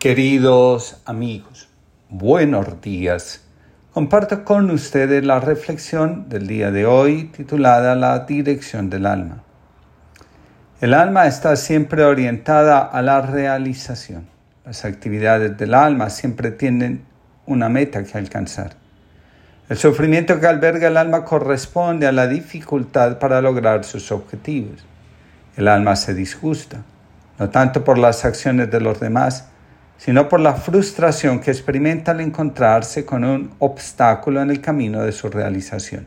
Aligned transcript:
Queridos 0.00 1.02
amigos, 1.04 1.68
buenos 2.08 2.80
días. 2.80 3.44
Comparto 3.92 4.46
con 4.46 4.70
ustedes 4.70 5.22
la 5.26 5.40
reflexión 5.40 6.26
del 6.30 6.46
día 6.46 6.70
de 6.70 6.86
hoy 6.86 7.24
titulada 7.24 7.94
La 7.96 8.20
dirección 8.20 8.88
del 8.88 9.04
alma. 9.04 9.42
El 10.80 10.94
alma 10.94 11.26
está 11.26 11.54
siempre 11.54 12.02
orientada 12.02 12.78
a 12.78 13.02
la 13.02 13.20
realización. 13.20 14.26
Las 14.64 14.86
actividades 14.86 15.58
del 15.58 15.74
alma 15.74 16.08
siempre 16.08 16.50
tienen 16.50 17.04
una 17.44 17.68
meta 17.68 18.02
que 18.02 18.16
alcanzar. 18.16 18.76
El 19.68 19.76
sufrimiento 19.76 20.40
que 20.40 20.46
alberga 20.46 20.88
el 20.88 20.96
alma 20.96 21.26
corresponde 21.26 22.06
a 22.06 22.12
la 22.12 22.26
dificultad 22.26 23.18
para 23.18 23.42
lograr 23.42 23.84
sus 23.84 24.10
objetivos. 24.12 24.82
El 25.58 25.68
alma 25.68 25.94
se 25.94 26.14
disgusta, 26.14 26.78
no 27.38 27.50
tanto 27.50 27.84
por 27.84 27.98
las 27.98 28.24
acciones 28.24 28.70
de 28.70 28.80
los 28.80 28.98
demás, 28.98 29.50
sino 30.00 30.30
por 30.30 30.40
la 30.40 30.54
frustración 30.54 31.40
que 31.40 31.50
experimenta 31.50 32.12
al 32.12 32.22
encontrarse 32.22 33.04
con 33.04 33.22
un 33.22 33.50
obstáculo 33.58 34.40
en 34.40 34.48
el 34.48 34.62
camino 34.62 35.02
de 35.02 35.12
su 35.12 35.28
realización. 35.28 36.06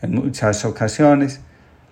En 0.00 0.14
muchas 0.14 0.64
ocasiones, 0.64 1.42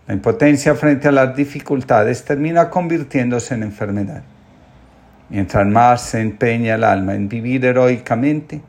la 0.07 0.15
impotencia 0.15 0.75
frente 0.75 1.09
a 1.09 1.13
las 1.13 1.37
dificultades 1.37 2.25
termina 2.25 2.71
convirtiéndose 2.71 3.53
en 3.53 3.65
enfermedad. 3.65 4.23
Mientras 5.29 5.67
más 5.67 6.01
se 6.01 6.23
empeña 6.23 6.77
el 6.77 6.85
alma 6.85 7.15
en 7.15 7.29
vivir 7.29 7.67
heroicamente, 7.67 8.63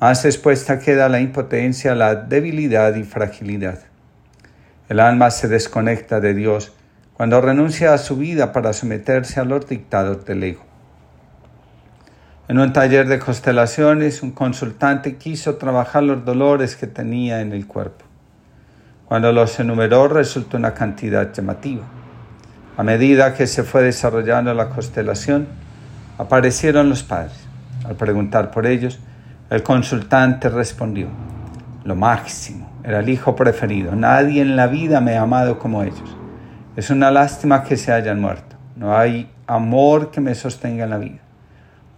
más 0.00 0.24
expuesta 0.24 0.78
queda 0.78 1.10
la 1.10 1.20
impotencia, 1.20 1.94
la 1.94 2.14
debilidad 2.14 2.94
y 2.94 3.02
fragilidad. 3.02 3.80
El 4.88 4.98
alma 4.98 5.30
se 5.30 5.46
desconecta 5.46 6.20
de 6.20 6.32
Dios 6.32 6.72
cuando 7.12 7.42
renuncia 7.42 7.92
a 7.92 7.98
su 7.98 8.16
vida 8.16 8.52
para 8.52 8.72
someterse 8.72 9.40
a 9.40 9.44
los 9.44 9.68
dictados 9.68 10.24
del 10.24 10.42
ego. 10.42 10.65
En 12.48 12.60
un 12.60 12.72
taller 12.72 13.08
de 13.08 13.18
constelaciones, 13.18 14.22
un 14.22 14.30
consultante 14.30 15.16
quiso 15.16 15.56
trabajar 15.56 16.04
los 16.04 16.24
dolores 16.24 16.76
que 16.76 16.86
tenía 16.86 17.40
en 17.40 17.52
el 17.52 17.66
cuerpo. 17.66 18.04
Cuando 19.06 19.32
los 19.32 19.58
enumeró 19.58 20.06
resultó 20.06 20.56
una 20.56 20.72
cantidad 20.72 21.32
llamativa. 21.32 21.82
A 22.76 22.84
medida 22.84 23.34
que 23.34 23.48
se 23.48 23.64
fue 23.64 23.82
desarrollando 23.82 24.54
la 24.54 24.68
constelación, 24.68 25.48
aparecieron 26.18 26.88
los 26.88 27.02
padres. 27.02 27.36
Al 27.84 27.96
preguntar 27.96 28.52
por 28.52 28.64
ellos, 28.64 29.00
el 29.50 29.64
consultante 29.64 30.48
respondió, 30.48 31.08
lo 31.82 31.96
máximo, 31.96 32.70
era 32.84 33.00
el 33.00 33.08
hijo 33.08 33.34
preferido, 33.34 33.96
nadie 33.96 34.42
en 34.42 34.54
la 34.54 34.68
vida 34.68 35.00
me 35.00 35.16
ha 35.16 35.22
amado 35.22 35.58
como 35.58 35.82
ellos. 35.82 36.16
Es 36.76 36.90
una 36.90 37.10
lástima 37.10 37.64
que 37.64 37.76
se 37.76 37.92
hayan 37.92 38.20
muerto, 38.20 38.54
no 38.76 38.96
hay 38.96 39.28
amor 39.48 40.12
que 40.12 40.20
me 40.20 40.36
sostenga 40.36 40.84
en 40.84 40.90
la 40.90 40.98
vida. 40.98 41.25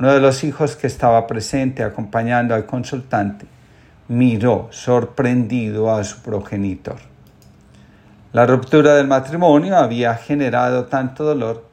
Uno 0.00 0.12
de 0.12 0.20
los 0.20 0.44
hijos 0.44 0.76
que 0.76 0.86
estaba 0.86 1.26
presente 1.26 1.82
acompañando 1.82 2.54
al 2.54 2.66
consultante 2.66 3.46
miró 4.06 4.68
sorprendido 4.70 5.92
a 5.92 6.04
su 6.04 6.20
progenitor. 6.22 6.96
La 8.32 8.46
ruptura 8.46 8.94
del 8.94 9.08
matrimonio 9.08 9.76
había 9.76 10.14
generado 10.14 10.84
tanto 10.84 11.24
dolor 11.24 11.66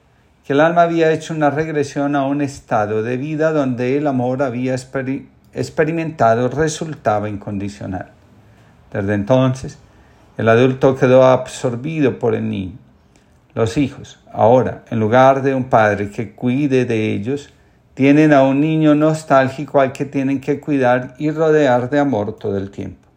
que 0.43 0.53
el 0.53 0.61
alma 0.61 0.83
había 0.83 1.11
hecho 1.11 1.35
una 1.35 1.51
regresión 1.51 2.15
a 2.15 2.25
un 2.25 2.41
estado 2.41 3.03
de 3.03 3.17
vida 3.17 3.51
donde 3.51 3.97
el 3.97 4.07
amor 4.07 4.41
había 4.41 4.73
experimentado 4.73 6.47
resultaba 6.49 7.29
incondicional. 7.29 8.11
Desde 8.91 9.13
entonces, 9.13 9.77
el 10.37 10.49
adulto 10.49 10.95
quedó 10.95 11.25
absorbido 11.25 12.17
por 12.17 12.33
el 12.33 12.49
niño. 12.49 12.77
Los 13.53 13.77
hijos, 13.77 14.19
ahora, 14.33 14.83
en 14.89 14.99
lugar 14.99 15.41
de 15.43 15.53
un 15.53 15.65
padre 15.65 16.09
que 16.09 16.33
cuide 16.33 16.85
de 16.85 17.13
ellos, 17.13 17.51
tienen 17.95 18.33
a 18.33 18.43
un 18.43 18.59
niño 18.59 18.93
nostálgico 18.93 19.79
al 19.79 19.93
que 19.93 20.03
tienen 20.03 20.41
que 20.41 20.59
cuidar 20.59 21.15
y 21.17 21.31
rodear 21.31 21.89
de 21.89 21.99
amor 21.99 22.35
todo 22.35 22.57
el 22.57 22.69
tiempo. 22.69 23.07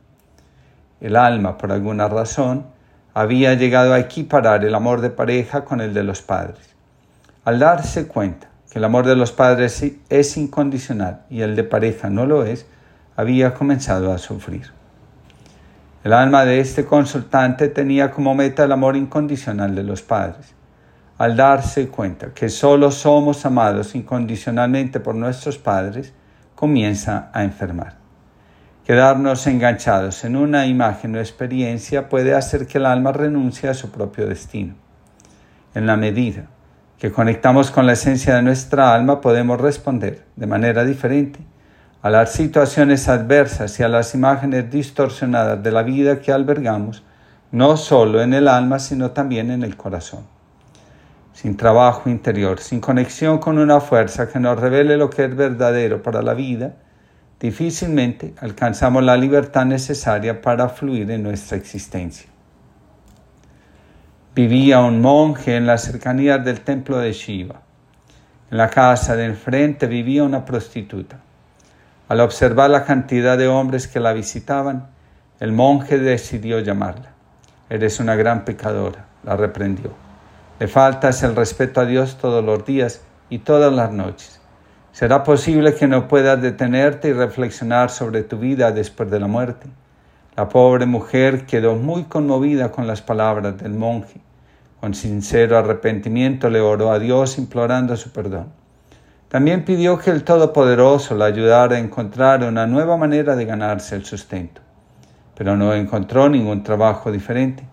El 1.01 1.17
alma, 1.17 1.59
por 1.59 1.73
alguna 1.73 2.09
razón, 2.09 2.67
había 3.13 3.55
llegado 3.55 3.93
a 3.93 3.99
equiparar 3.99 4.65
el 4.65 4.75
amor 4.77 5.01
de 5.01 5.11
pareja 5.11 5.65
con 5.65 5.81
el 5.81 5.95
de 5.95 6.05
los 6.05 6.23
padres. 6.23 6.77
Al 7.45 7.59
darse 7.59 8.07
cuenta 8.07 8.51
que 8.71 8.79
el 8.79 8.85
amor 8.85 9.05
de 9.05 9.17
los 9.17 9.33
padres 9.33 9.85
es 10.09 10.37
incondicional 10.37 11.23
y 11.29 11.41
el 11.41 11.57
de 11.57 11.65
pareja 11.65 12.09
no 12.09 12.25
lo 12.25 12.45
es, 12.45 12.65
había 13.17 13.55
comenzado 13.55 14.13
a 14.13 14.19
sufrir. 14.19 14.71
El 16.05 16.13
alma 16.13 16.45
de 16.45 16.61
este 16.61 16.85
consultante 16.85 17.67
tenía 17.67 18.13
como 18.13 18.33
meta 18.37 18.63
el 18.63 18.71
amor 18.71 18.95
incondicional 18.95 19.75
de 19.75 19.83
los 19.83 20.03
padres 20.03 20.55
al 21.19 21.35
darse 21.35 21.89
cuenta 21.89 22.33
que 22.33 22.49
solo 22.49 22.93
somos 22.93 23.45
amados 23.45 23.97
incondicionalmente 23.97 25.01
por 25.01 25.17
nuestros 25.17 25.59
padres, 25.59 26.13
comienza 26.55 27.29
a 27.33 27.43
enfermar. 27.43 27.97
Quedarnos 28.85 29.47
enganchados 29.49 30.25
en 30.25 30.37
una 30.37 30.67
imagen 30.67 31.17
o 31.17 31.19
experiencia 31.19 32.09
puede 32.09 32.35
hacer 32.35 32.69
que 32.69 32.79
el 32.79 32.87
alma 32.87 33.11
renuncie 33.11 33.69
a 33.69 33.75
su 33.75 33.91
propio 33.91 34.29
destino. 34.29 34.75
En 35.75 35.87
la 35.87 35.97
medida 35.97 36.47
que 36.99 37.11
conectamos 37.11 37.73
con 37.73 37.87
la 37.87 37.93
esencia 37.93 38.37
de 38.37 38.43
nuestra 38.43 38.95
alma, 38.95 39.21
podemos 39.21 39.61
responder 39.61 40.25
de 40.37 40.47
manera 40.47 40.85
diferente 40.85 41.41
a 42.01 42.11
las 42.11 42.33
situaciones 42.33 43.09
adversas 43.09 43.79
y 43.81 43.83
a 43.83 43.89
las 43.89 44.15
imágenes 44.15 44.71
distorsionadas 44.71 45.63
de 45.63 45.73
la 45.73 45.83
vida 45.83 46.21
que 46.21 46.33
albergamos, 46.33 47.03
no 47.51 47.77
solo 47.77 48.23
en 48.23 48.35
el 48.35 48.47
alma, 48.47 48.79
sino 48.79 49.11
también 49.11 49.51
en 49.51 49.65
el 49.65 49.77
corazón 49.77 50.38
sin 51.41 51.57
trabajo 51.57 52.11
interior, 52.11 52.59
sin 52.59 52.81
conexión 52.81 53.39
con 53.39 53.59
una 53.59 53.81
fuerza 53.81 54.29
que 54.29 54.41
nos 54.41 54.59
revele 54.59 54.97
lo 54.97 55.09
que 55.09 55.25
es 55.25 55.37
verdadero 55.37 56.03
para 56.03 56.21
la 56.21 56.35
vida, 56.35 56.75
difícilmente 57.39 58.35
alcanzamos 58.41 59.05
la 59.05 59.17
libertad 59.17 59.65
necesaria 59.65 60.43
para 60.43 60.69
fluir 60.69 61.09
en 61.13 61.23
nuestra 61.23 61.57
existencia. 61.57 62.29
Vivía 64.35 64.81
un 64.81 65.01
monje 65.01 65.55
en 65.55 65.65
las 65.65 65.85
cercanías 65.85 66.45
del 66.45 66.63
templo 66.63 66.99
de 66.99 67.13
Shiva. 67.13 67.63
En 68.51 68.59
la 68.59 68.69
casa 68.69 69.15
de 69.15 69.27
enfrente 69.27 69.87
vivía 69.87 70.25
una 70.25 70.45
prostituta. 70.45 71.21
Al 72.09 72.19
observar 72.19 72.71
la 72.71 72.85
cantidad 72.85 73.39
de 73.39 73.47
hombres 73.47 73.87
que 73.87 74.01
la 74.01 74.13
visitaban, 74.13 74.89
el 75.39 75.53
monje 75.53 75.99
decidió 75.99 76.59
llamarla. 76.59 77.11
Eres 77.71 78.01
una 78.01 78.17
gran 78.17 78.45
pecadora, 78.45 79.05
la 79.23 79.37
reprendió. 79.37 80.08
Le 80.59 80.67
faltas 80.67 81.23
el 81.23 81.37
respeto 81.37 81.81
a 81.81 81.85
Dios 81.85 82.19
todos 82.19 82.45
los 82.45 82.65
días 82.65 83.01
y 83.31 83.39
todas 83.39 83.73
las 83.73 83.93
noches. 83.93 84.41
¿Será 84.91 85.23
posible 85.23 85.77
que 85.77 85.87
no 85.87 86.09
puedas 86.09 86.43
detenerte 86.43 87.11
y 87.11 87.13
reflexionar 87.13 87.91
sobre 87.91 88.25
tu 88.25 88.39
vida 88.39 88.73
después 88.73 89.09
de 89.09 89.21
la 89.21 89.29
muerte? 89.29 89.69
La 90.37 90.49
pobre 90.49 90.85
mujer 90.85 91.47
quedó 91.47 91.77
muy 91.77 92.05
conmovida 92.05 92.73
con 92.73 92.89
las 92.89 93.03
palabras 93.03 93.57
del 93.59 93.75
monje. 93.75 94.21
Con 94.81 94.95
sincero 94.95 95.57
arrepentimiento 95.57 96.51
le 96.51 96.61
oró 96.61 96.91
a 96.91 96.99
Dios 96.99 97.39
implorando 97.39 97.97
su 97.97 98.11
perdón. 98.11 98.49
También 99.29 99.65
pidió 99.65 99.97
que 100.01 100.11
el 100.11 100.25
Todopoderoso 100.25 101.15
la 101.15 101.27
ayudara 101.27 101.77
a 101.77 101.81
encontrar 101.81 102.43
una 102.43 102.67
nueva 102.67 102.97
manera 102.97 103.37
de 103.37 103.45
ganarse 103.45 103.95
el 103.95 104.05
sustento. 104.05 104.61
Pero 105.37 105.57
no 105.57 105.73
encontró 105.73 106.29
ningún 106.29 106.65
trabajo 106.65 107.13
diferente 107.13 107.65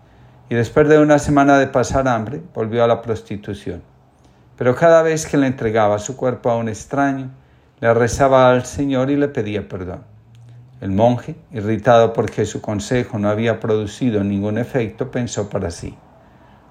y 0.49 0.55
después 0.55 0.87
de 0.87 0.99
una 0.99 1.19
semana 1.19 1.57
de 1.57 1.67
pasar 1.67 2.07
hambre 2.07 2.41
volvió 2.53 2.83
a 2.83 2.87
la 2.87 3.01
prostitución. 3.01 3.81
Pero 4.57 4.75
cada 4.75 5.01
vez 5.01 5.25
que 5.25 5.37
le 5.37 5.47
entregaba 5.47 5.99
su 5.99 6.15
cuerpo 6.15 6.49
a 6.49 6.57
un 6.57 6.69
extraño, 6.69 7.31
le 7.79 7.93
rezaba 7.93 8.51
al 8.51 8.65
Señor 8.65 9.09
y 9.09 9.17
le 9.17 9.27
pedía 9.27 9.67
perdón. 9.67 10.03
El 10.81 10.91
monje, 10.91 11.35
irritado 11.51 12.13
porque 12.13 12.45
su 12.45 12.61
consejo 12.61 13.17
no 13.17 13.29
había 13.29 13.59
producido 13.59 14.23
ningún 14.23 14.57
efecto, 14.57 15.09
pensó 15.09 15.49
para 15.49 15.71
sí, 15.71 15.97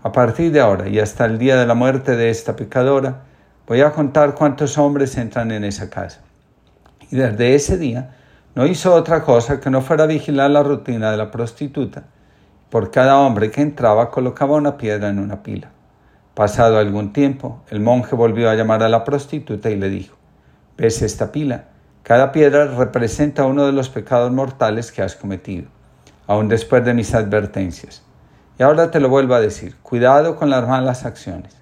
a 0.02 0.12
partir 0.12 0.52
de 0.52 0.60
ahora 0.60 0.88
y 0.88 1.00
hasta 1.00 1.24
el 1.24 1.38
día 1.38 1.56
de 1.56 1.66
la 1.66 1.74
muerte 1.74 2.14
de 2.14 2.30
esta 2.30 2.54
pecadora, 2.54 3.22
voy 3.66 3.80
a 3.80 3.90
contar 3.90 4.34
cuántos 4.34 4.78
hombres 4.78 5.16
entran 5.16 5.50
en 5.50 5.64
esa 5.64 5.90
casa. 5.90 6.20
Y 7.10 7.16
desde 7.16 7.54
ese 7.54 7.78
día 7.78 8.14
no 8.54 8.66
hizo 8.66 8.94
otra 8.94 9.22
cosa 9.22 9.60
que 9.60 9.70
no 9.70 9.80
fuera 9.80 10.06
vigilar 10.06 10.50
la 10.50 10.62
rutina 10.62 11.10
de 11.10 11.16
la 11.16 11.30
prostituta 11.30 12.04
por 12.74 12.90
cada 12.90 13.18
hombre 13.18 13.52
que 13.52 13.62
entraba 13.62 14.10
colocaba 14.10 14.56
una 14.56 14.76
piedra 14.76 15.08
en 15.08 15.20
una 15.20 15.44
pila. 15.44 15.70
Pasado 16.34 16.76
algún 16.76 17.12
tiempo, 17.12 17.62
el 17.70 17.78
monje 17.78 18.16
volvió 18.16 18.50
a 18.50 18.56
llamar 18.56 18.82
a 18.82 18.88
la 18.88 19.04
prostituta 19.04 19.70
y 19.70 19.76
le 19.76 19.88
dijo, 19.88 20.16
¿ves 20.76 21.00
esta 21.02 21.30
pila? 21.30 21.66
Cada 22.02 22.32
piedra 22.32 22.66
representa 22.66 23.46
uno 23.46 23.64
de 23.64 23.70
los 23.70 23.90
pecados 23.90 24.32
mortales 24.32 24.90
que 24.90 25.02
has 25.02 25.14
cometido, 25.14 25.68
aun 26.26 26.48
después 26.48 26.84
de 26.84 26.94
mis 26.94 27.14
advertencias. 27.14 28.02
Y 28.58 28.64
ahora 28.64 28.90
te 28.90 28.98
lo 28.98 29.08
vuelvo 29.08 29.34
a 29.34 29.40
decir, 29.40 29.76
cuidado 29.80 30.34
con 30.34 30.50
las 30.50 30.66
malas 30.66 31.04
acciones. 31.04 31.56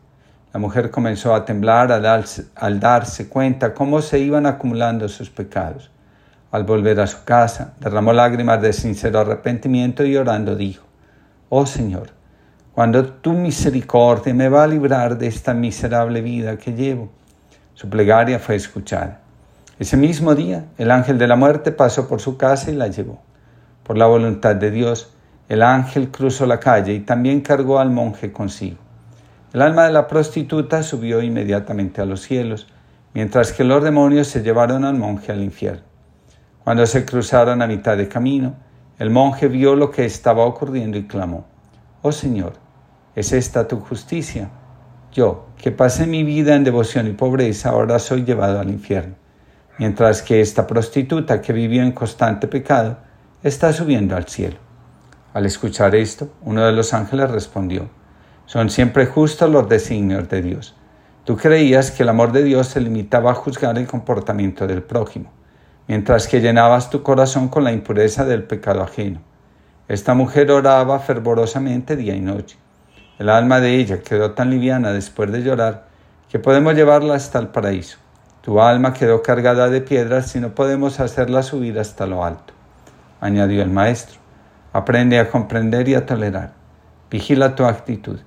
La 0.55 0.61
mujer 0.61 0.91
comenzó 0.91 1.35
a 1.35 1.45
temblar 1.45 1.93
al 1.93 2.01
darse, 2.01 2.47
al 2.55 2.81
darse 2.81 3.29
cuenta 3.29 3.75
cómo 3.75 4.01
se 4.01 4.19
iban 4.19 4.47
acumulando 4.47 5.11
sus 5.11 5.29
pecados. 5.29 5.91
Al 6.51 6.65
volver 6.65 6.99
a 7.01 7.07
su 7.07 7.23
casa, 7.25 7.75
derramó 7.81 8.15
lágrimas 8.15 8.63
de 8.63 8.73
sincero 8.73 9.21
arrepentimiento 9.21 10.07
y 10.07 10.17
orando 10.17 10.57
dijo, 10.57 10.87
Oh 11.55 11.67
Señor, 11.67 12.09
cuando 12.73 13.05
tu 13.05 13.35
misericordia 13.35 14.33
me 14.33 14.49
va 14.49 14.65
a 14.65 14.67
librar 14.67 15.19
de 15.19 15.27
esta 15.27 15.53
miserable 15.53 16.23
vida 16.23 16.57
que 16.57 16.73
llevo, 16.73 17.11
Su 17.75 17.91
plegaria 17.91 18.39
fue 18.39 18.55
escuchada. 18.55 19.21
Ese 19.79 19.99
mismo 19.99 20.35
día, 20.35 20.65
el 20.79 20.91
ángel 20.91 21.19
de 21.19 21.27
la 21.27 21.37
muerte 21.37 21.71
pasó 21.71 22.09
por 22.09 22.23
su 22.23 22.39
casa 22.39 22.71
y 22.71 22.75
la 22.75 22.89
llevó. 22.89 23.21
Por 23.83 23.99
la 23.99 24.07
voluntad 24.07 24.57
de 24.57 24.71
Dios, 24.71 25.13
el 25.51 25.63
ángel 25.63 26.11
cruzó 26.11 26.47
la 26.47 26.59
calle 26.59 26.95
y 26.95 27.01
también 27.01 27.43
cargó 27.43 27.81
al 27.81 27.91
monje 27.91 28.33
consigo. 28.33 28.79
El 29.53 29.61
alma 29.61 29.85
de 29.85 29.93
la 29.93 30.09
prostituta 30.09 30.83
subió 30.83 31.21
inmediatamente 31.21 32.01
a 32.01 32.07
los 32.07 32.23
cielos, 32.23 32.67
mientras 33.13 33.53
que 33.53 33.65
los 33.65 33.85
demonios 33.85 34.27
se 34.27 34.43
llevaron 34.43 34.87
al 34.87 34.95
monje 34.95 35.33
al 35.33 35.43
infierno. 35.43 35.83
Cuando 36.65 36.87
se 36.87 37.05
cruzaron 37.05 37.61
a 37.61 37.67
mitad 37.67 37.99
de 37.99 38.09
camino, 38.09 38.55
el 39.03 39.11
monje 39.11 39.49
vio 39.49 39.75
lo 39.75 39.91
que 39.91 40.05
estaba 40.05 40.45
ocurriendo 40.45 40.97
y 40.97 41.09
clamó, 41.09 41.45
Oh 42.03 42.13
Señor, 42.13 42.53
¿es 43.17 43.33
esta 43.33 43.67
tu 43.67 43.81
justicia? 43.81 44.49
Yo, 45.11 45.47
que 45.57 45.73
pasé 45.73 46.07
mi 46.07 46.23
vida 46.23 46.55
en 46.55 46.63
devoción 46.63 47.09
y 47.09 47.11
pobreza, 47.11 47.71
ahora 47.71 47.99
soy 47.99 48.23
llevado 48.23 48.61
al 48.61 48.71
infierno, 48.71 49.17
mientras 49.77 50.23
que 50.23 50.41
esta 50.41 50.69
prostituta 50.69 51.41
que 51.41 51.53
vivió 51.53 51.83
en 51.83 51.91
constante 51.91 52.47
pecado 52.47 52.99
está 53.43 53.73
subiendo 53.73 54.15
al 54.15 54.29
cielo. 54.29 54.59
Al 55.35 55.47
escuchar 55.47 55.97
esto, 55.97 56.31
uno 56.43 56.65
de 56.65 56.71
los 56.71 56.95
ángeles 56.95 57.29
respondió, 57.29 57.91
Son 58.47 58.71
siempre 58.71 59.07
justos 59.07 59.51
los 59.51 59.69
designios 59.69 60.29
de 60.29 60.43
Dios. 60.43 60.77
Tú 61.25 61.37
creías 61.37 61.91
que 61.91 62.05
el 62.05 62.09
amor 62.09 62.31
de 62.31 62.45
Dios 62.45 62.69
se 62.69 62.81
limitaba 62.81 63.33
a 63.33 63.35
juzgar 63.35 63.77
el 63.79 63.89
comportamiento 63.89 64.69
del 64.69 64.85
prójimo 64.85 65.42
mientras 65.89 66.29
que 66.29 66.41
llenabas 66.41 66.91
tu 66.91 67.03
corazón 67.03 67.49
con 67.49 67.65
la 67.65 67.73
impureza 67.73 68.25
del 68.25 68.45
pecado 68.45 68.83
ajeno. 68.83 69.21
Esta 69.89 70.15
mujer 70.15 70.51
oraba 70.51 70.99
fervorosamente 71.01 71.97
día 71.97 72.15
y 72.15 72.21
noche. 72.21 72.57
El 73.19 73.29
alma 73.29 73.61
de 73.61 73.77
ella 73.77 74.03
quedó 74.03 74.33
tan 74.33 74.51
liviana 74.51 74.93
después 74.93 75.31
de 75.31 75.43
llorar 75.43 75.87
que 76.31 76.39
podemos 76.39 76.75
llevarla 76.75 77.15
hasta 77.15 77.39
el 77.39 77.49
paraíso. 77.49 77.99
Tu 78.41 78.61
alma 78.61 78.93
quedó 78.93 79.23
cargada 79.23 79.69
de 79.69 79.81
piedras 79.81 80.35
y 80.35 80.41
no 80.41 80.55
podemos 80.55 80.99
hacerla 80.99 81.43
subir 81.43 81.79
hasta 81.79 82.07
lo 82.07 82.25
alto. 82.25 82.55
Añadió 83.21 83.63
el 83.63 83.71
maestro. 83.71 84.19
Aprende 84.73 85.19
a 85.19 85.31
comprender 85.31 85.89
y 85.89 85.95
a 85.95 86.07
tolerar. 86.07 86.53
Vigila 87.11 87.55
tu 87.55 87.65
actitud. 87.65 88.19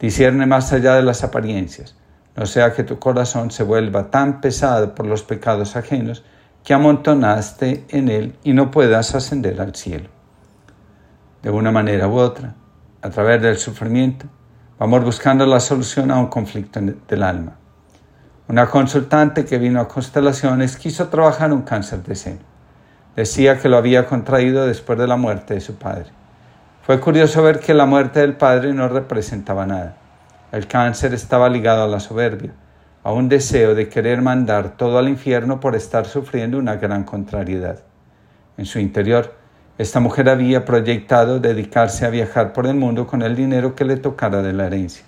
Discierne 0.00 0.46
más 0.46 0.72
allá 0.72 0.94
de 0.94 1.02
las 1.02 1.22
apariencias. 1.22 1.94
No 2.34 2.46
sea 2.46 2.72
que 2.72 2.82
tu 2.82 2.98
corazón 2.98 3.50
se 3.50 3.62
vuelva 3.62 4.10
tan 4.10 4.40
pesado 4.40 4.94
por 4.94 5.06
los 5.06 5.22
pecados 5.22 5.76
ajenos 5.76 6.24
que 6.64 6.74
amontonaste 6.74 7.84
en 7.88 8.08
él 8.08 8.36
y 8.44 8.52
no 8.52 8.70
puedas 8.70 9.14
ascender 9.14 9.60
al 9.60 9.74
cielo. 9.74 10.08
De 11.42 11.50
una 11.50 11.70
manera 11.70 12.08
u 12.08 12.18
otra, 12.18 12.54
a 13.02 13.10
través 13.10 13.40
del 13.40 13.56
sufrimiento, 13.56 14.26
vamos 14.78 15.04
buscando 15.04 15.46
la 15.46 15.60
solución 15.60 16.10
a 16.10 16.18
un 16.18 16.26
conflicto 16.26 16.80
del 16.80 17.22
alma. 17.22 17.56
Una 18.48 18.66
consultante 18.66 19.44
que 19.44 19.58
vino 19.58 19.80
a 19.80 19.88
Constelaciones 19.88 20.76
quiso 20.76 21.08
trabajar 21.08 21.52
un 21.52 21.62
cáncer 21.62 22.02
de 22.02 22.14
seno. 22.14 22.40
Decía 23.16 23.58
que 23.58 23.68
lo 23.68 23.76
había 23.76 24.06
contraído 24.06 24.66
después 24.66 24.98
de 24.98 25.06
la 25.06 25.16
muerte 25.16 25.54
de 25.54 25.60
su 25.60 25.76
padre. 25.76 26.06
Fue 26.82 27.00
curioso 27.00 27.42
ver 27.42 27.60
que 27.60 27.74
la 27.74 27.86
muerte 27.86 28.20
del 28.20 28.36
padre 28.36 28.72
no 28.74 28.88
representaba 28.88 29.66
nada. 29.66 29.96
El 30.52 30.66
cáncer 30.66 31.14
estaba 31.14 31.48
ligado 31.48 31.84
a 31.84 31.88
la 31.88 32.00
soberbia, 32.00 32.52
a 33.02 33.12
un 33.12 33.28
deseo 33.28 33.74
de 33.74 33.88
querer 33.88 34.20
mandar 34.20 34.76
todo 34.76 34.98
al 34.98 35.08
infierno 35.08 35.58
por 35.60 35.74
estar 35.74 36.06
sufriendo 36.06 36.58
una 36.58 36.76
gran 36.76 37.04
contrariedad. 37.04 37.80
En 38.58 38.66
su 38.66 38.78
interior, 38.78 39.34
esta 39.78 40.00
mujer 40.00 40.28
había 40.28 40.66
proyectado 40.66 41.40
dedicarse 41.40 42.04
a 42.04 42.10
viajar 42.10 42.52
por 42.52 42.66
el 42.66 42.74
mundo 42.74 43.06
con 43.06 43.22
el 43.22 43.34
dinero 43.34 43.74
que 43.74 43.86
le 43.86 43.96
tocara 43.96 44.42
de 44.42 44.52
la 44.52 44.66
herencia. 44.66 45.04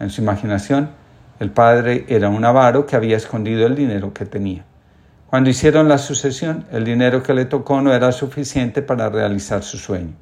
En 0.00 0.10
su 0.10 0.20
imaginación, 0.20 0.90
el 1.38 1.50
padre 1.50 2.04
era 2.08 2.28
un 2.28 2.44
avaro 2.44 2.86
que 2.86 2.96
había 2.96 3.16
escondido 3.16 3.66
el 3.66 3.76
dinero 3.76 4.12
que 4.12 4.26
tenía. 4.26 4.64
Cuando 5.28 5.48
hicieron 5.48 5.88
la 5.88 5.98
sucesión, 5.98 6.66
el 6.72 6.84
dinero 6.84 7.22
que 7.22 7.34
le 7.34 7.44
tocó 7.44 7.80
no 7.80 7.94
era 7.94 8.10
suficiente 8.10 8.82
para 8.82 9.08
realizar 9.08 9.62
su 9.62 9.78
sueño. 9.78 10.14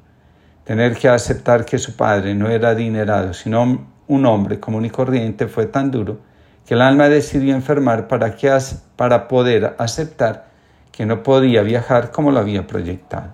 Tener 0.63 0.95
que 0.95 1.09
aceptar 1.09 1.65
que 1.65 1.79
su 1.79 1.95
padre 1.95 2.35
no 2.35 2.47
era 2.47 2.69
adinerado, 2.69 3.33
sino 3.33 3.87
un 4.07 4.25
hombre 4.25 4.59
común 4.59 4.85
y 4.85 4.91
corriente 4.91 5.47
fue 5.47 5.65
tan 5.65 5.89
duro 5.89 6.19
que 6.65 6.75
el 6.75 6.81
alma 6.81 7.09
decidió 7.09 7.55
enfermar 7.55 8.07
para, 8.07 8.35
que, 8.35 8.57
para 8.95 9.27
poder 9.27 9.75
aceptar 9.77 10.47
que 10.91 11.05
no 11.05 11.23
podía 11.23 11.61
viajar 11.63 12.11
como 12.11 12.31
lo 12.31 12.39
había 12.39 12.67
proyectado. 12.67 13.33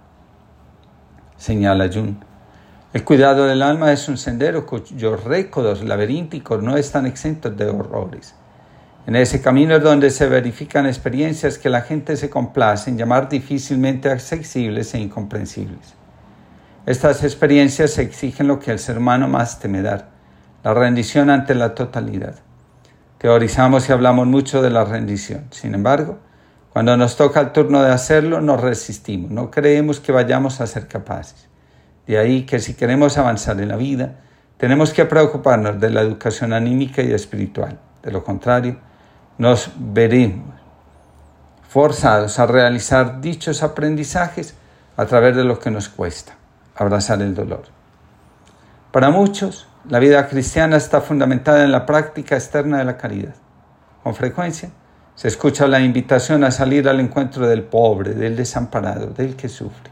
Señala 1.38 1.90
Jun. 1.92 2.24
El 2.94 3.04
cuidado 3.04 3.46
del 3.46 3.62
alma 3.62 3.92
es 3.92 4.08
un 4.08 4.18
sendero 4.18 4.66
cuyos 4.66 5.24
récords 5.24 5.84
laberínticos 5.84 6.64
no 6.64 6.78
están 6.78 7.06
exentos 7.06 7.56
de 7.58 7.70
horrores. 7.70 8.34
En 9.06 9.16
ese 9.16 9.42
camino 9.42 9.76
es 9.76 9.84
donde 9.84 10.10
se 10.10 10.28
verifican 10.28 10.86
experiencias 10.86 11.58
que 11.58 11.70
la 11.70 11.82
gente 11.82 12.18
se 12.18 12.30
complace 12.30 12.90
en 12.90 12.98
llamar 12.98 13.30
difícilmente 13.30 14.10
accesibles 14.10 14.94
e 14.94 15.00
incomprensibles. 15.00 15.96
Estas 16.86 17.24
experiencias 17.24 17.98
exigen 17.98 18.48
lo 18.48 18.60
que 18.60 18.72
el 18.72 18.80
ser 18.80 18.98
humano 18.98 19.28
más 19.28 19.60
teme 19.60 19.82
dar, 19.82 20.10
la 20.64 20.74
rendición 20.74 21.30
ante 21.30 21.54
la 21.56 21.76
totalidad. 21.76 22.36
Teorizamos 23.18 23.90
y 23.90 23.92
hablamos 23.92 24.28
mucho 24.28 24.62
de 24.62 24.70
la 24.70 24.86
rendición. 24.86 25.48
Sin 25.52 25.74
embargo, 25.74 26.20
cuando 26.72 26.96
nos 26.96 27.16
toca 27.16 27.40
el 27.40 27.52
turno 27.52 27.82
de 27.82 27.92
hacerlo, 27.92 28.42
nos 28.42 28.62
resistimos, 28.62 29.32
no 29.32 29.50
creemos 29.50 30.00
que 30.00 30.12
vayamos 30.12 30.62
a 30.62 30.68
ser 30.68 30.88
capaces. 30.88 31.48
De 32.06 32.18
ahí 32.18 32.46
que 32.46 32.60
si 32.60 32.76
queremos 32.76 33.18
avanzar 33.18 33.60
en 33.60 33.70
la 33.70 33.76
vida, 33.76 34.20
tenemos 34.58 34.94
que 34.94 35.06
preocuparnos 35.06 35.80
de 35.80 35.90
la 35.90 36.02
educación 36.02 36.54
anímica 36.54 37.02
y 37.02 37.12
espiritual. 37.12 37.80
De 38.04 38.12
lo 38.12 38.24
contrario, 38.24 38.78
nos 39.38 39.72
veremos 39.76 40.56
forzados 41.68 42.40
a 42.40 42.46
realizar 42.46 43.22
dichos 43.22 43.62
aprendizajes 43.62 44.56
a 44.96 45.06
través 45.06 45.36
de 45.36 45.44
lo 45.44 45.60
que 45.60 45.70
nos 45.70 45.90
cuesta, 45.90 46.36
abrazar 46.76 47.22
el 47.22 47.36
dolor. 47.36 47.66
Para 48.92 49.10
muchos, 49.10 49.67
la 49.90 50.00
vida 50.00 50.28
cristiana 50.28 50.78
está 50.78 51.02
fundamentada 51.02 51.64
en 51.64 51.72
la 51.72 51.86
práctica 51.86 52.36
externa 52.36 52.80
de 52.80 52.86
la 52.86 52.98
caridad. 52.98 53.36
Con 54.04 54.16
frecuencia 54.16 54.70
se 55.16 55.30
escucha 55.30 55.68
la 55.68 55.80
invitación 55.80 56.44
a 56.44 56.52
salir 56.52 56.90
al 56.90 57.00
encuentro 57.00 57.48
del 57.48 57.64
pobre, 57.64 58.14
del 58.14 58.36
desamparado, 58.36 59.08
del 59.08 59.36
que 59.36 59.50
sufre. 59.50 59.92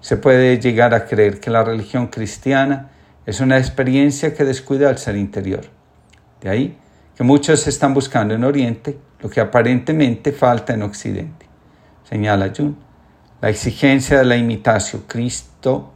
Se 0.00 0.16
puede 0.16 0.58
llegar 0.58 0.94
a 0.94 1.06
creer 1.06 1.40
que 1.40 1.50
la 1.50 1.64
religión 1.64 2.06
cristiana 2.06 2.90
es 3.26 3.40
una 3.40 3.58
experiencia 3.58 4.34
que 4.34 4.44
descuida 4.44 4.88
al 4.88 4.98
ser 4.98 5.16
interior. 5.16 5.62
De 6.40 6.50
ahí 6.50 6.78
que 7.16 7.24
muchos 7.24 7.66
están 7.66 7.94
buscando 7.94 8.34
en 8.34 8.44
Oriente 8.44 8.98
lo 9.20 9.30
que 9.30 9.40
aparentemente 9.40 10.32
falta 10.32 10.74
en 10.74 10.82
Occidente. 10.82 11.46
Señala 12.08 12.52
Jun, 12.54 12.76
la 13.40 13.48
exigencia 13.48 14.18
de 14.18 14.24
la 14.24 14.36
imitación 14.36 15.02
Cristo 15.06 15.93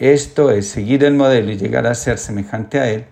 esto 0.00 0.50
es 0.50 0.68
seguir 0.68 1.04
el 1.04 1.14
modelo 1.14 1.50
y 1.50 1.56
llegar 1.56 1.86
a 1.86 1.94
ser 1.94 2.18
semejante 2.18 2.80
a 2.80 2.90
él, 2.90 3.06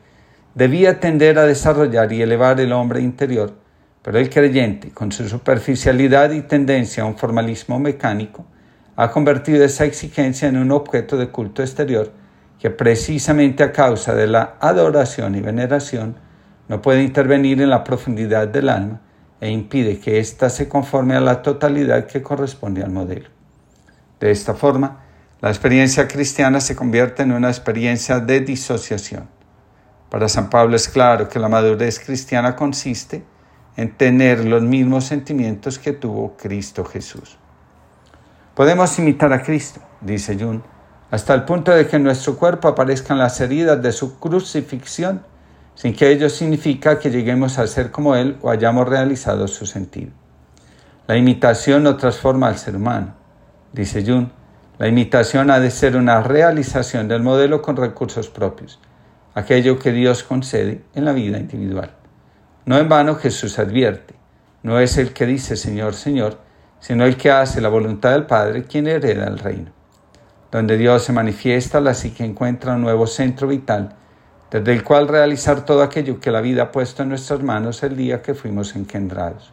debía 0.54 1.00
tender 1.00 1.38
a 1.38 1.46
desarrollar 1.46 2.12
y 2.12 2.22
elevar 2.22 2.60
el 2.60 2.72
hombre 2.72 3.00
interior, 3.00 3.54
pero 4.02 4.18
el 4.18 4.30
creyente, 4.30 4.90
con 4.90 5.12
su 5.12 5.28
superficialidad 5.28 6.30
y 6.30 6.42
tendencia 6.42 7.02
a 7.02 7.06
un 7.06 7.18
formalismo 7.18 7.78
mecánico, 7.78 8.46
ha 8.96 9.10
convertido 9.10 9.64
esa 9.64 9.84
exigencia 9.84 10.48
en 10.48 10.56
un 10.56 10.70
objeto 10.70 11.16
de 11.16 11.28
culto 11.28 11.62
exterior 11.62 12.12
que 12.58 12.70
precisamente 12.70 13.62
a 13.62 13.72
causa 13.72 14.14
de 14.14 14.26
la 14.26 14.56
adoración 14.60 15.34
y 15.34 15.40
veneración 15.40 16.16
no 16.68 16.80
puede 16.80 17.02
intervenir 17.02 17.60
en 17.60 17.70
la 17.70 17.84
profundidad 17.84 18.48
del 18.48 18.68
alma 18.68 19.00
e 19.40 19.50
impide 19.50 19.98
que 19.98 20.18
ésta 20.18 20.48
se 20.48 20.68
conforme 20.68 21.14
a 21.14 21.20
la 21.20 21.42
totalidad 21.42 22.06
que 22.06 22.22
corresponde 22.22 22.82
al 22.82 22.90
modelo. 22.90 23.28
De 24.18 24.30
esta 24.30 24.54
forma, 24.54 25.05
la 25.46 25.52
experiencia 25.52 26.08
cristiana 26.08 26.60
se 26.60 26.74
convierte 26.74 27.22
en 27.22 27.30
una 27.30 27.46
experiencia 27.46 28.18
de 28.18 28.40
disociación. 28.40 29.28
Para 30.10 30.28
San 30.28 30.50
Pablo 30.50 30.74
es 30.74 30.88
claro 30.88 31.28
que 31.28 31.38
la 31.38 31.48
madurez 31.48 32.00
cristiana 32.00 32.56
consiste 32.56 33.22
en 33.76 33.96
tener 33.96 34.44
los 34.44 34.62
mismos 34.62 35.04
sentimientos 35.04 35.78
que 35.78 35.92
tuvo 35.92 36.36
Cristo 36.36 36.84
Jesús. 36.84 37.38
Podemos 38.56 38.98
imitar 38.98 39.32
a 39.32 39.40
Cristo, 39.40 39.80
dice 40.00 40.36
Jung, 40.36 40.62
hasta 41.12 41.32
el 41.34 41.44
punto 41.44 41.70
de 41.70 41.86
que 41.86 41.94
en 41.94 42.02
nuestro 42.02 42.36
cuerpo 42.36 42.66
aparezcan 42.66 43.16
las 43.16 43.40
heridas 43.40 43.80
de 43.80 43.92
su 43.92 44.18
crucifixión, 44.18 45.22
sin 45.76 45.94
que 45.94 46.10
ello 46.10 46.28
significa 46.28 46.98
que 46.98 47.12
lleguemos 47.12 47.56
a 47.60 47.68
ser 47.68 47.92
como 47.92 48.16
Él 48.16 48.36
o 48.42 48.50
hayamos 48.50 48.88
realizado 48.88 49.46
su 49.46 49.64
sentido. 49.64 50.10
La 51.06 51.16
imitación 51.16 51.84
no 51.84 51.96
transforma 51.96 52.48
al 52.48 52.58
ser 52.58 52.74
humano, 52.74 53.14
dice 53.72 54.04
Jung, 54.04 54.26
la 54.78 54.88
imitación 54.88 55.50
ha 55.50 55.58
de 55.58 55.70
ser 55.70 55.96
una 55.96 56.22
realización 56.22 57.08
del 57.08 57.22
modelo 57.22 57.62
con 57.62 57.76
recursos 57.76 58.28
propios, 58.28 58.78
aquello 59.34 59.78
que 59.78 59.92
Dios 59.92 60.22
concede 60.22 60.82
en 60.94 61.04
la 61.04 61.12
vida 61.12 61.38
individual. 61.38 61.92
No 62.66 62.78
en 62.78 62.88
vano 62.88 63.14
Jesús 63.14 63.58
advierte, 63.58 64.14
no 64.62 64.78
es 64.78 64.98
el 64.98 65.12
que 65.12 65.24
dice 65.26 65.56
Señor, 65.56 65.94
Señor, 65.94 66.38
sino 66.80 67.04
el 67.04 67.16
que 67.16 67.30
hace 67.30 67.60
la 67.60 67.68
voluntad 67.68 68.12
del 68.12 68.26
Padre 68.26 68.64
quien 68.64 68.86
hereda 68.86 69.26
el 69.26 69.38
reino. 69.38 69.72
Donde 70.50 70.76
Dios 70.76 71.04
se 71.04 71.12
manifiesta, 71.12 71.80
la 71.80 71.94
psique 71.94 72.24
encuentra 72.24 72.74
un 72.74 72.82
nuevo 72.82 73.06
centro 73.06 73.48
vital 73.48 73.96
desde 74.50 74.72
el 74.72 74.84
cual 74.84 75.08
realizar 75.08 75.64
todo 75.64 75.82
aquello 75.82 76.20
que 76.20 76.30
la 76.30 76.40
vida 76.40 76.64
ha 76.64 76.72
puesto 76.72 77.02
en 77.02 77.08
nuestras 77.08 77.42
manos 77.42 77.82
el 77.82 77.96
día 77.96 78.22
que 78.22 78.34
fuimos 78.34 78.76
engendrados. 78.76 79.52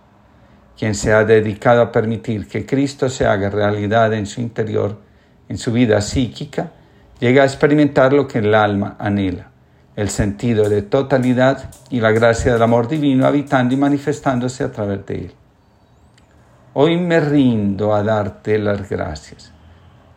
Quien 0.78 0.96
se 0.96 1.14
ha 1.14 1.24
dedicado 1.24 1.82
a 1.82 1.92
permitir 1.92 2.48
que 2.48 2.66
Cristo 2.66 3.10
se 3.10 3.26
haga 3.26 3.50
realidad 3.50 4.14
en 4.14 4.26
su 4.26 4.42
interior, 4.42 4.98
en 5.50 5.58
su 5.58 5.72
vida 5.72 6.02
psíquica, 6.02 6.72
llega 7.20 7.44
a 7.44 7.46
experimentar 7.46 8.14
lo 8.14 8.28
que 8.28 8.40
el 8.40 8.54
alma 8.54 8.96
anhela, 9.00 9.48
el 9.96 10.10
sentido 10.10 10.70
de 10.70 10.82
totalidad 10.82 11.70
y 11.90 12.00
la 12.00 12.12
gracia 12.12 12.54
del 12.54 12.62
amor 12.62 12.88
divino 12.88 13.26
habitando 13.26 13.74
y 13.74 13.78
manifestándose 13.78 14.64
a 14.64 14.72
través 14.72 15.06
de 15.06 15.16
él. 15.16 15.34
Hoy 16.74 16.98
me 16.98 17.20
rindo 17.20 17.94
a 17.94 18.02
darte 18.02 18.58
las 18.58 18.90
gracias. 18.90 19.52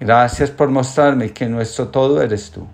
Gracias 0.00 0.50
por 0.50 0.68
mostrarme 0.68 1.32
que 1.32 1.48
nuestro 1.48 1.88
todo 1.88 2.22
eres 2.22 2.50
tú. 2.50 2.66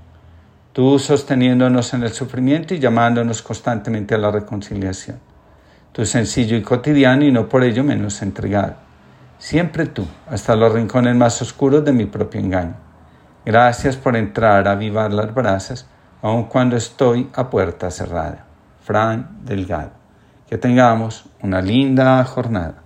Tú 0.72 0.98
sosteniéndonos 0.98 1.92
en 1.92 2.04
el 2.04 2.12
sufrimiento 2.12 2.74
y 2.74 2.78
llamándonos 2.78 3.42
constantemente 3.42 4.14
a 4.14 4.18
la 4.18 4.30
reconciliación. 4.30 5.18
Tú 5.92 6.06
sencillo 6.06 6.56
y 6.56 6.62
cotidiano 6.62 7.24
y 7.24 7.30
no 7.30 7.48
por 7.48 7.62
ello 7.62 7.84
menos 7.84 8.22
entregado. 8.22 8.76
Siempre 9.42 9.86
tú, 9.86 10.06
hasta 10.30 10.54
los 10.54 10.72
rincones 10.72 11.16
más 11.16 11.42
oscuros 11.42 11.84
de 11.84 11.92
mi 11.92 12.06
propio 12.06 12.40
engaño. 12.40 12.76
Gracias 13.44 13.96
por 13.96 14.14
entrar 14.14 14.68
a 14.68 14.70
avivar 14.70 15.12
las 15.12 15.34
brasas, 15.34 15.84
aun 16.22 16.44
cuando 16.44 16.76
estoy 16.76 17.28
a 17.34 17.50
puerta 17.50 17.90
cerrada. 17.90 18.44
Fran 18.84 19.40
Delgado. 19.44 19.90
Que 20.48 20.58
tengamos 20.58 21.24
una 21.42 21.60
linda 21.60 22.22
jornada. 22.22 22.81